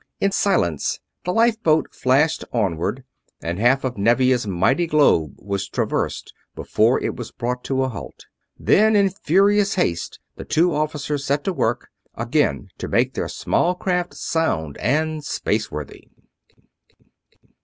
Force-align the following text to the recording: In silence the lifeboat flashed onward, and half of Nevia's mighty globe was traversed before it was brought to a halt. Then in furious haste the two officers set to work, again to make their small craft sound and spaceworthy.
In 0.19 0.31
silence 0.31 0.99
the 1.25 1.31
lifeboat 1.31 1.93
flashed 1.93 2.43
onward, 2.51 3.03
and 3.39 3.59
half 3.59 3.83
of 3.83 3.99
Nevia's 3.99 4.47
mighty 4.47 4.87
globe 4.87 5.35
was 5.37 5.69
traversed 5.69 6.33
before 6.55 6.99
it 7.03 7.15
was 7.15 7.29
brought 7.31 7.63
to 7.65 7.83
a 7.83 7.87
halt. 7.87 8.25
Then 8.57 8.95
in 8.95 9.11
furious 9.11 9.75
haste 9.75 10.19
the 10.37 10.43
two 10.43 10.73
officers 10.73 11.23
set 11.23 11.43
to 11.43 11.53
work, 11.53 11.89
again 12.15 12.69
to 12.79 12.87
make 12.87 13.13
their 13.13 13.29
small 13.29 13.75
craft 13.75 14.15
sound 14.15 14.75
and 14.79 15.21
spaceworthy. 15.23 16.07